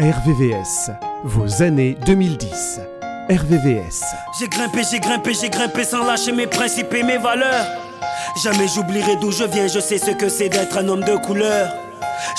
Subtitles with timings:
[0.00, 0.90] RVVS,
[1.24, 2.80] vos années 2010.
[3.28, 4.02] RVVS.
[4.38, 7.66] J'ai grimpé, j'ai grimpé, j'ai grimpé sans lâcher mes principes et mes valeurs.
[8.42, 11.68] Jamais j'oublierai d'où je viens, je sais ce que c'est d'être un homme de couleur.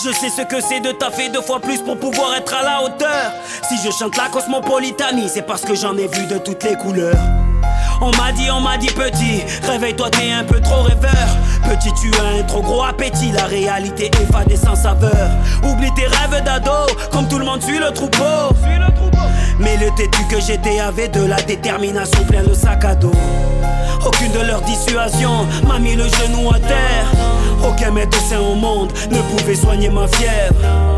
[0.04, 2.84] Je sais ce que c'est de taffer deux fois plus pour pouvoir être à la
[2.84, 3.32] hauteur.
[3.70, 7.14] Si je chante la cosmopolitanie, c'est parce que j'en ai vu de toutes les couleurs.
[8.04, 11.12] On m'a dit, on m'a dit petit, réveille-toi, t'es un peu trop rêveur.
[11.70, 14.10] Petit, tu as un trop gros appétit, la réalité
[14.50, 15.30] est sans saveur.
[15.64, 18.56] Oublie tes rêves d'ado, comme tout le monde suit le troupeau.
[19.60, 23.12] Mais le têtu que j'étais avait de la détermination plein le sac à dos.
[24.04, 27.06] Aucune de leurs dissuasions m'a mis le genou à terre.
[27.64, 30.91] Aucun médecin au monde ne pouvait soigner ma fièvre.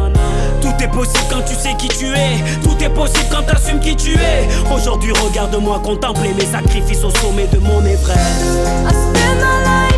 [0.78, 2.44] Tout est possible quand tu sais qui tu es.
[2.64, 4.48] Tout est possible quand t'assumes qui tu es.
[4.74, 9.93] Aujourd'hui, regarde-moi contempler mes sacrifices au sommet de mon Everest.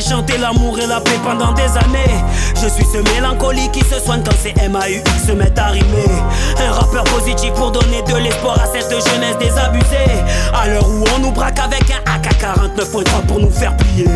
[0.00, 2.24] Chanté l'amour et la paix pendant des années.
[2.54, 6.22] Je suis ce mélancolique qui se soigne quand ces MAUX se mettent à rimer.
[6.58, 10.22] Un rappeur positif pour donner de l'espoir à cette jeunesse désabusée.
[10.54, 14.08] À l'heure où on nous braque avec un AK-49.3 pour nous faire plier.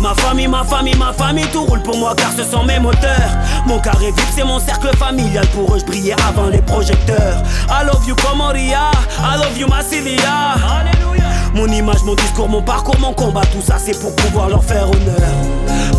[0.00, 3.30] Ma famille, ma famille, ma famille, tout roule pour moi car ce sont mes moteurs.
[3.66, 5.46] Mon carré vip, c'est mon cercle familial.
[5.48, 7.42] Pour eux, je brillais avant les projecteurs.
[7.68, 8.90] I love you, Comoria.
[9.18, 10.54] I love you, Massilia.
[11.76, 14.88] Mon image, mon discours, mon parcours, mon combat, tout ça c'est pour pouvoir leur faire
[14.88, 15.20] honneur.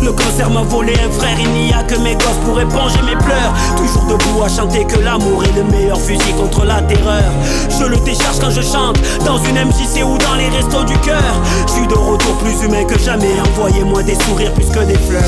[0.02, 3.14] Le cancer m'a volé un frère, il n'y a que mes gosses pour éponger mes
[3.14, 3.54] pleurs.
[3.76, 7.30] Toujours debout à chanter que l'amour est le meilleur fusil contre la terreur.
[7.78, 11.22] Je le décharge quand je chante, dans une MJC ou dans les restos du cœur.
[11.68, 15.22] Je suis de retour plus humain que jamais, envoyez-moi des sourires plus que des fleurs.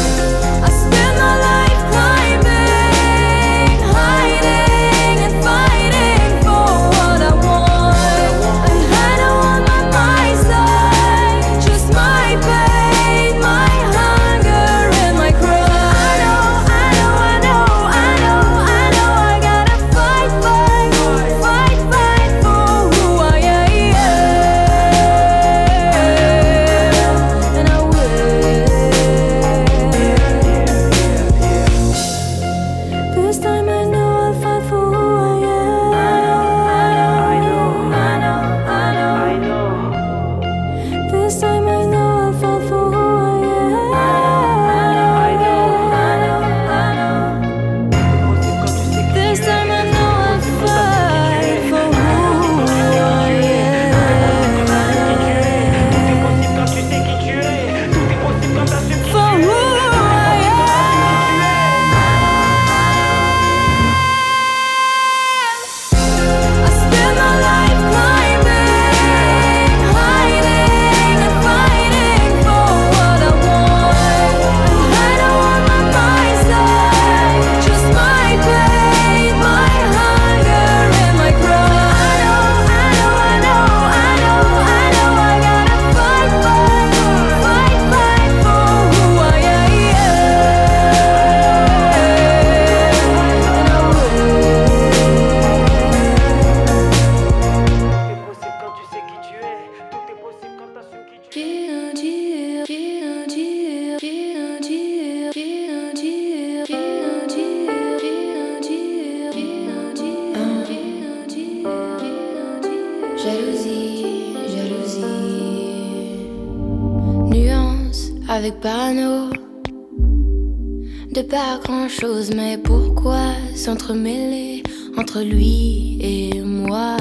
[123.91, 124.63] S'entremêler
[124.97, 126.97] entre lui et moi.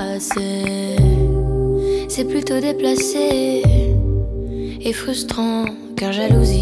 [2.07, 3.61] C'est plutôt déplacé
[4.81, 5.65] et frustrant,
[5.95, 6.58] car jalousie,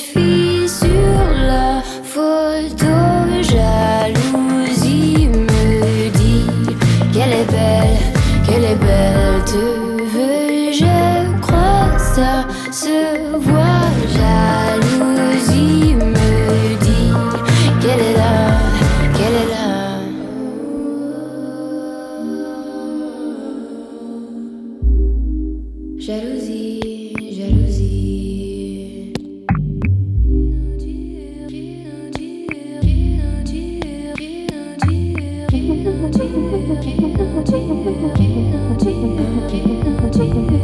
[0.00, 0.39] cette
[40.20, 40.59] 嘿嘿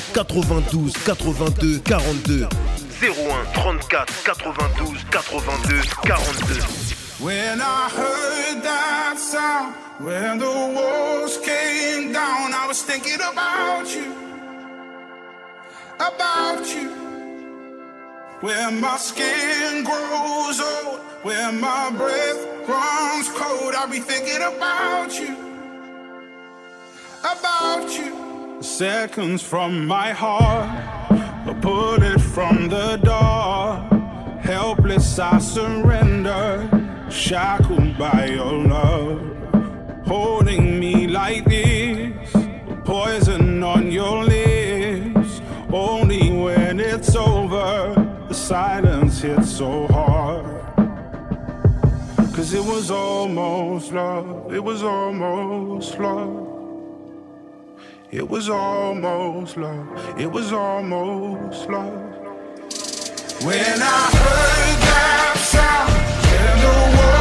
[0.00, 2.48] 92 82 42.
[3.12, 7.24] 01 34 92 82 42.
[7.24, 14.12] When I heard that sound, when the walls came down, I was thinking about you,
[15.96, 16.88] about you.
[18.40, 25.36] Where my skin grows old, where my breath runs cold, I'll be thinking about you,
[27.20, 28.19] about you.
[28.60, 30.68] Seconds from my heart,
[31.46, 33.78] a bullet from the door.
[34.42, 36.68] Helpless, I surrender,
[37.10, 40.04] shackled by your love.
[40.06, 42.36] Holding me like this,
[42.84, 45.40] poison on your lips.
[45.72, 47.94] Only when it's over,
[48.28, 50.44] the silence hits so hard.
[52.34, 56.49] Cause it was almost love, it was almost love.
[58.12, 59.86] It was almost love,
[60.18, 61.94] it was almost love.
[63.44, 65.92] When I heard that sound,
[66.26, 67.19] and the walls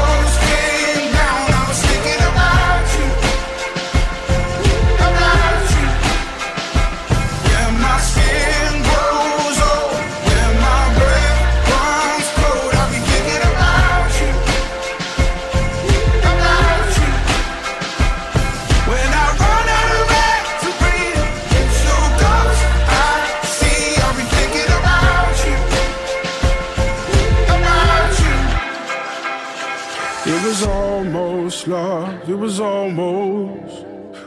[32.59, 33.85] almost.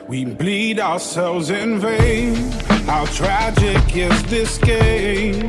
[0.08, 2.34] We bleed ourselves in vain.
[2.86, 5.48] How tragic is this game?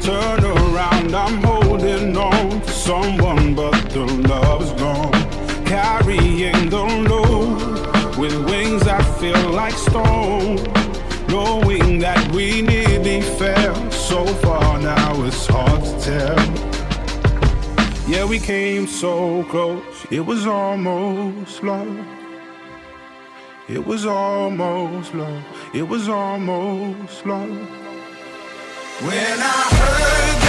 [0.00, 5.12] Turn around, I'm holding on to someone, but the love's gone.
[5.64, 10.56] Carrying the load with wings that feel like stone.
[11.28, 16.72] Knowing that we nearly fell so far now, it's hard to tell.
[18.08, 22.21] Yeah, we came so close, it was almost love.
[23.72, 25.42] It was almost love.
[25.72, 27.48] It was almost love.
[29.00, 30.41] When I heard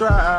[0.00, 0.29] try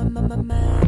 [0.00, 0.87] I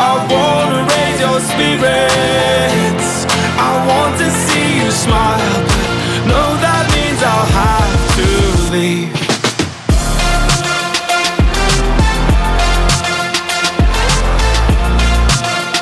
[0.00, 3.26] I wanna raise your spirits.
[3.58, 5.62] I want to see you smile,
[6.26, 8.28] no, that means I'll have to
[8.72, 9.12] leave.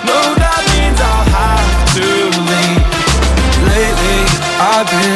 [0.08, 2.08] No, that means I'll have to
[2.50, 2.84] leave.
[3.68, 4.20] Lately,
[4.58, 5.15] I've been,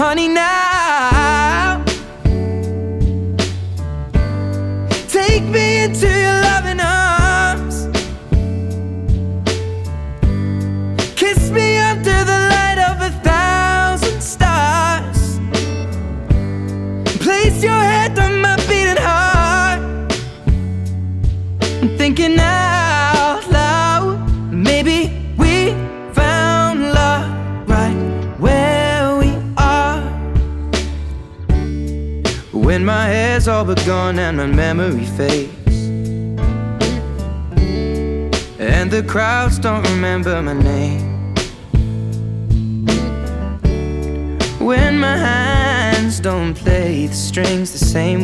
[0.00, 0.49] honey, now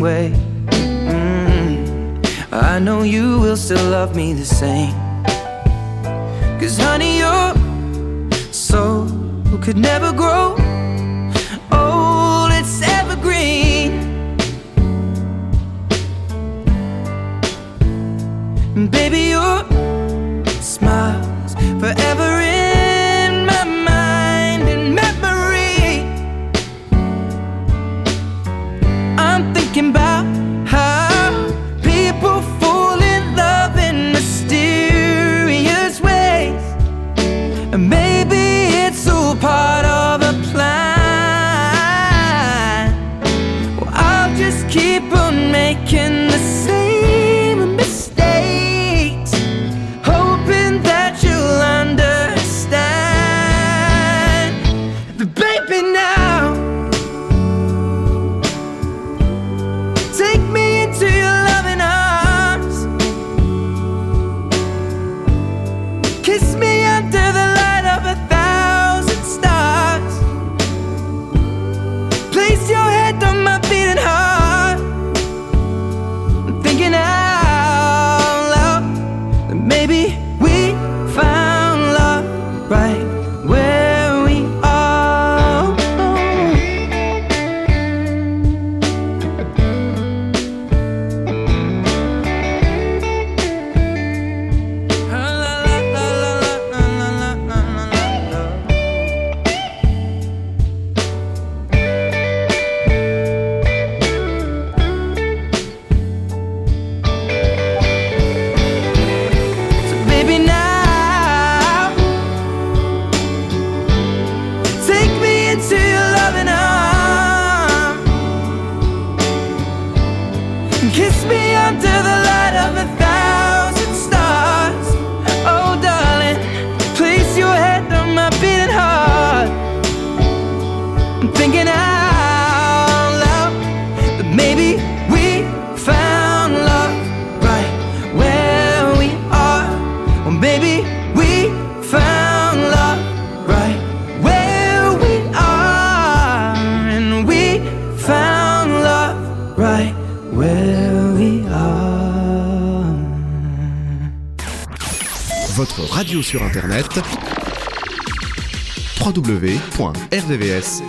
[0.06, 0.32] the same way.
[0.70, 4.94] Mm, I know you will still love me the same.
[6.60, 7.54] Cause honey, your
[8.52, 9.08] soul
[9.62, 10.56] could never grow
[11.72, 13.92] old, it's evergreen.
[18.76, 19.65] And Baby, your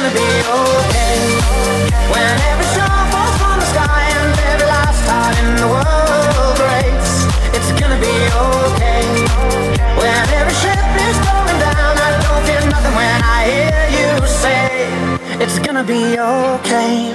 [0.00, 1.16] Gonna be okay.
[2.12, 7.12] When every star falls from the sky and every last heart in the world breaks.
[7.56, 8.16] It's gonna be
[8.48, 9.04] okay.
[10.00, 14.10] When every ship is going down, I don't feel nothing when I hear you
[14.42, 14.88] say
[15.44, 17.12] it's gonna be okay.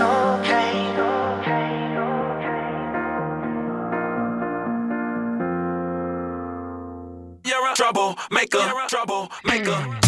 [7.66, 10.05] A trouble maker, trouble maker.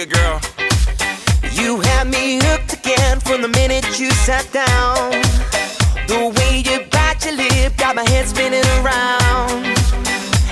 [0.00, 0.40] Troublemaker, girl.
[1.52, 5.10] You had me hooked again from the minute you sat down.
[6.06, 9.66] The way you bite your lip got my head spinning around.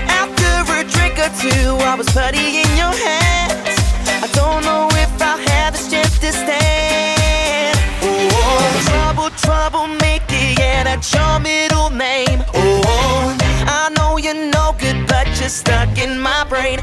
[0.08, 3.78] After a drink or two, I was putty in your hands.
[4.22, 7.78] I don't know if I'll have the strength to stand.
[8.02, 12.42] Oh, trouble, troublemaker, yeah, that's your middle name.
[12.54, 13.36] Oh,
[13.66, 16.80] I know you're no good, but you're stuck in my brain,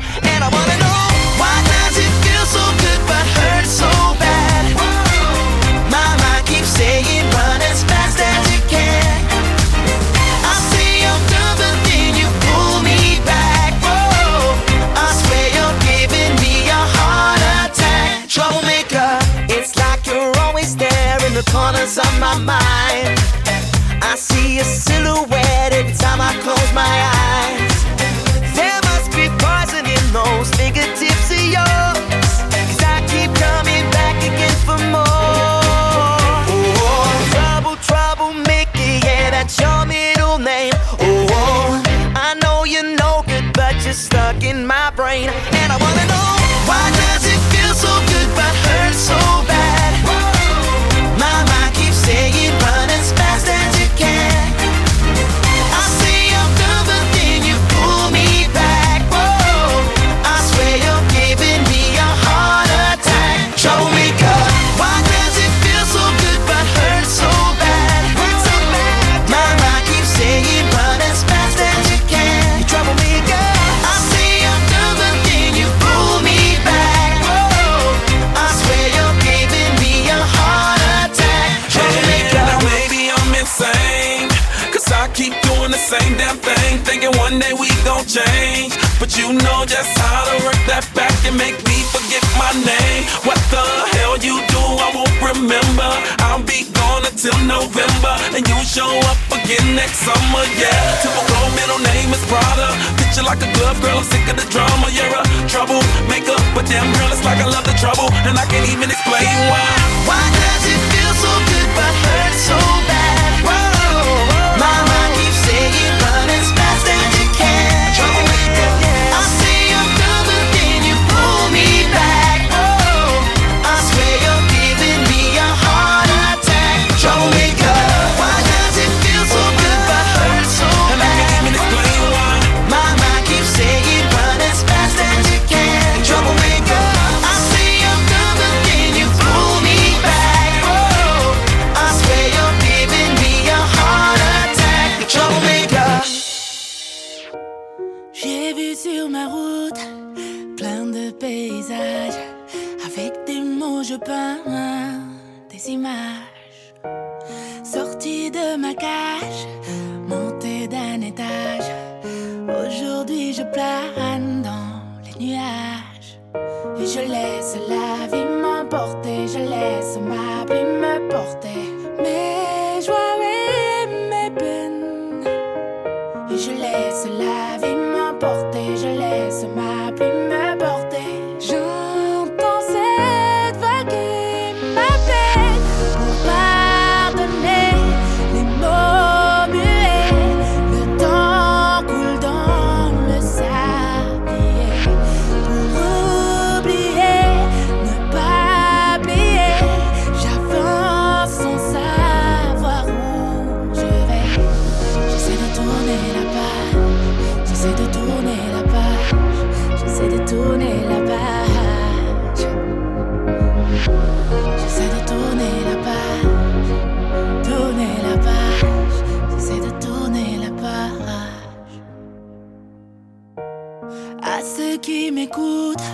[224.45, 225.89] ceux qui m'écoutent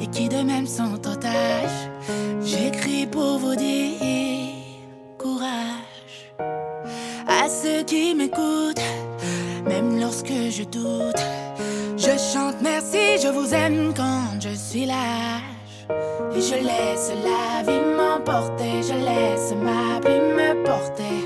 [0.00, 1.80] et qui de même sont otages.
[2.42, 4.54] J'écris pour vous dire
[5.18, 6.32] courage.
[7.26, 8.86] À ceux qui m'écoutent,
[9.66, 11.22] même lorsque je doute,
[11.96, 15.42] je chante merci, je vous aime quand je suis lâche.
[16.36, 21.25] Et je laisse la vie m'emporter, je laisse ma plume me porter.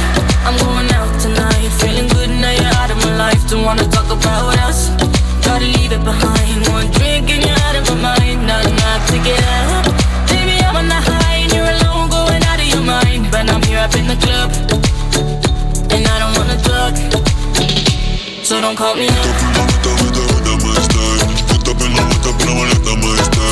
[3.61, 4.89] Don't wanna talk about us.
[5.45, 6.67] Gotta leave it behind.
[6.69, 8.47] One drink and you're out of my mind.
[8.47, 9.85] Not enough to get up.
[10.33, 13.29] Baby, I'm on the high and you're alone, going out of your mind.
[13.29, 14.49] But I'm here up in the club,
[15.93, 16.97] and I don't wanna talk.
[18.41, 19.29] So don't call me up.
[19.85, 20.01] Don't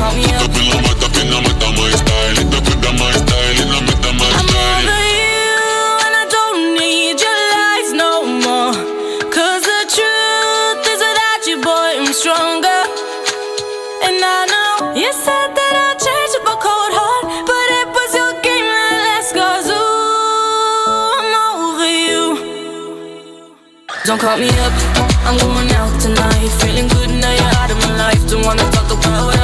[0.04, 0.44] I'm over you.
[15.14, 18.66] Said that i change but cold heart but it was your game
[19.08, 22.34] let's go zoom all the way
[24.06, 24.74] don't call me up,
[25.24, 26.50] I'm going out tonight.
[26.60, 28.28] Feeling good now you're out of my life.
[28.30, 29.43] Don't wanna talk about us.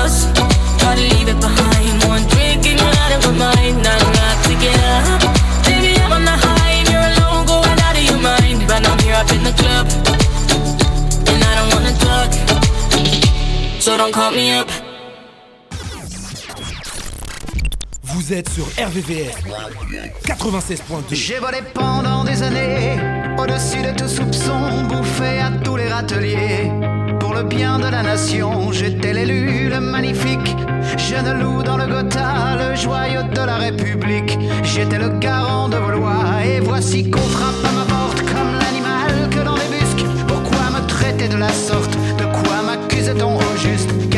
[1.00, 2.04] Leave it behind.
[2.04, 3.76] One drink and you're out of my mind.
[3.84, 5.22] Not enough to get up.
[5.66, 8.68] Baby, I'm on the high and you're alone, going out of your mind.
[8.68, 9.88] But I'm here up in the club,
[11.30, 12.30] and I don't wanna talk.
[13.80, 14.70] So don't call me up.
[18.04, 19.38] Vous êtes sur RVVS
[20.26, 21.16] 96.2.
[21.16, 23.00] J'ai volé pendant des années,
[23.38, 26.72] au-dessus de tout soupçon, bouffé à tous les râteliers.
[27.20, 30.56] Pour le bien de la nation, j'étais l'élu, le magnifique.
[31.10, 34.38] Jeune loup dans le Gotha, le joyau de la République.
[34.62, 39.28] J'étais le garant de vos lois, et voici qu'on frappe à ma porte comme l'animal
[39.32, 40.06] que l'on débusque.
[40.28, 41.98] Pourquoi me traiter de la sorte?
[42.20, 44.09] De quoi m'accuse-t-on au juste?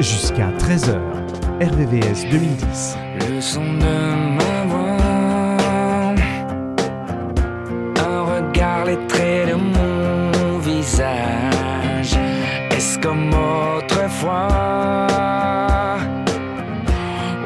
[0.00, 0.96] Jusqu'à 13h,
[1.60, 2.96] RVVS 2010.
[3.18, 6.14] Le son de ma voix,
[8.06, 12.16] un regard, les traits de mon visage.
[12.70, 14.46] Est-ce comme autrefois?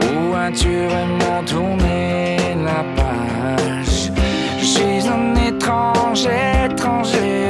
[0.02, 4.12] Où as-tu vraiment tourné la page
[4.58, 6.26] Je suis un étrange,
[6.66, 7.41] étranger.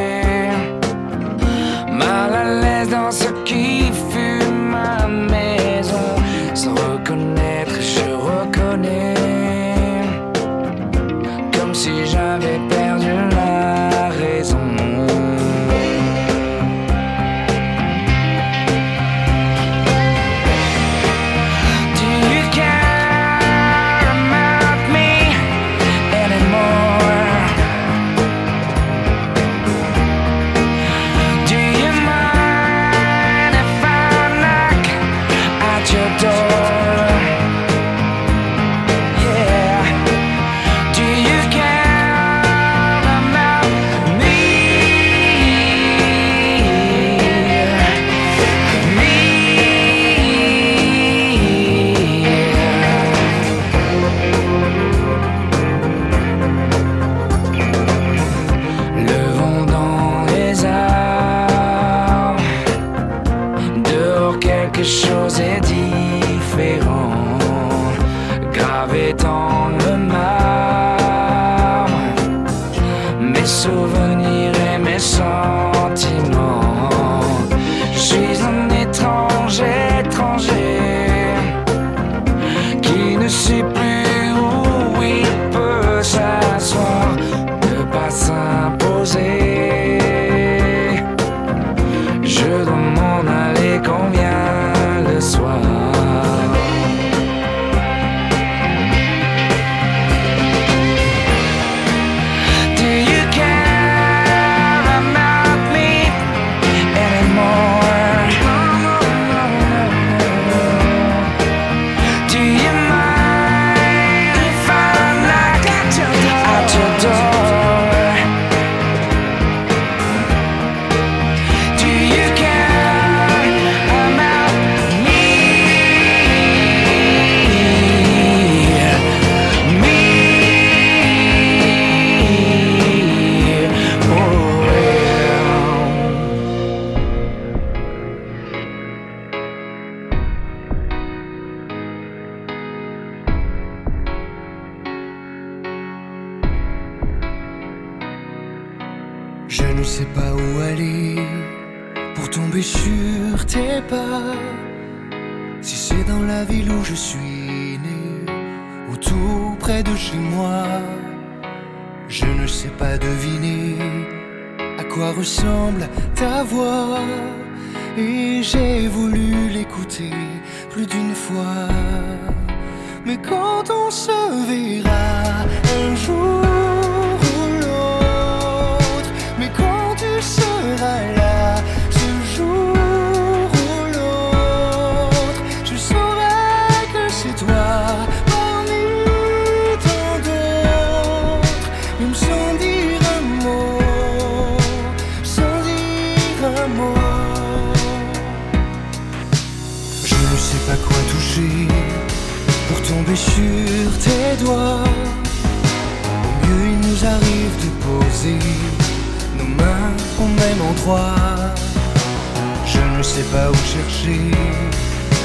[212.66, 214.20] Je ne sais pas où chercher,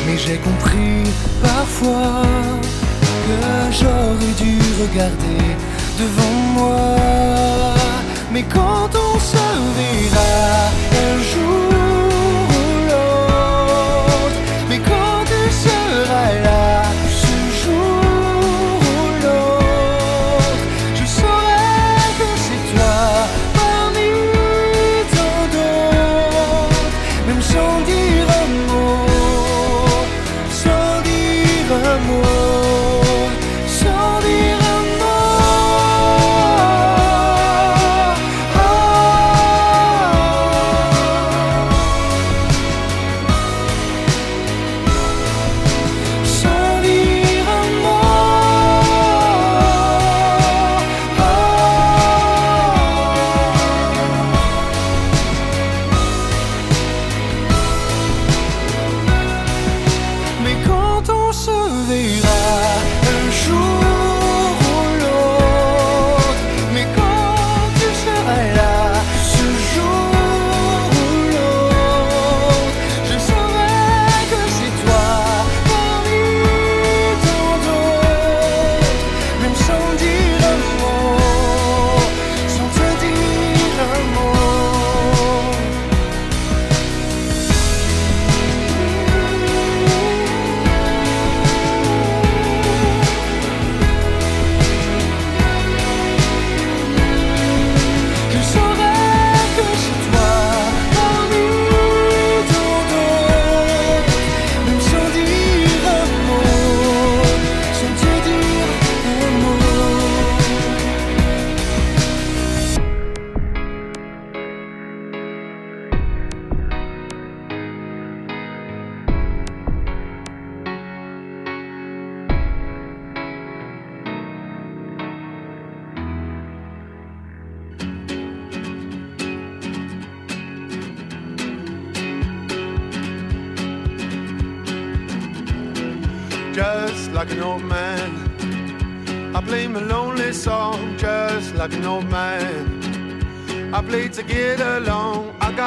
[0.06, 1.04] mais j'ai compris
[1.42, 2.24] parfois
[3.02, 3.38] que
[3.72, 5.56] j'aurais dû regarder
[6.00, 6.96] devant moi.
[8.32, 9.38] Mais quand on se
[9.78, 11.97] verra un jour.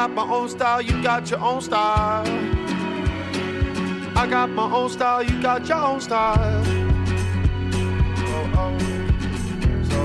[0.07, 2.25] Got my own style, you got your own style.
[4.15, 6.63] I got my own style, you got your own style.
[8.33, 8.73] Oh, oh.
[9.89, 10.03] So.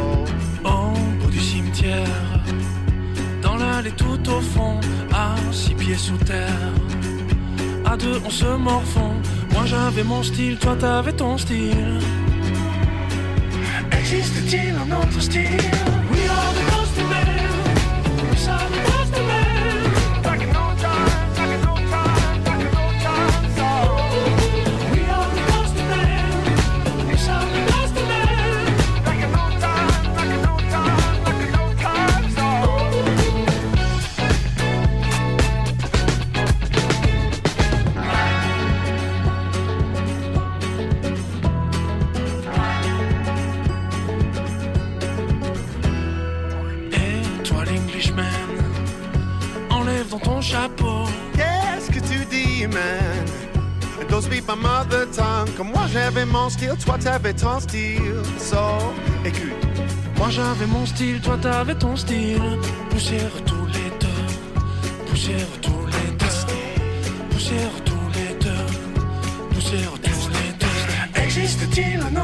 [0.69, 2.43] Au bout du cimetière,
[3.41, 4.79] dans l'allée tout au fond,
[5.15, 6.73] à six pieds sous terre.
[7.87, 9.15] À deux, on se morfond.
[9.55, 12.01] Moi j'avais mon style, toi t'avais ton style.
[13.93, 15.71] Existe-t-il un autre style?
[56.49, 58.23] Style, toi t'avais ton style.
[58.39, 58.57] So,
[59.25, 59.67] écoute.
[60.19, 62.59] Moi j'avais mon style, toi t'avais ton style.
[62.91, 68.67] Poussière tous les deux, poussière tous les deux, poussière tous les deux,
[69.55, 71.23] poussière tous les deux.
[71.23, 72.17] Existe-t-il un